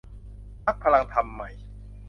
[0.65, 1.49] พรรคพลังธรรมใหม่